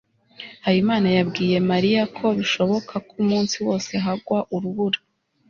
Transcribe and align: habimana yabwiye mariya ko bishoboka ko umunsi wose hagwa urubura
habimana 0.65 1.07
yabwiye 1.17 1.57
mariya 1.71 2.03
ko 2.17 2.25
bishoboka 2.37 2.93
ko 3.07 3.13
umunsi 3.23 3.55
wose 3.67 3.91
hagwa 4.05 4.39
urubura 4.55 4.99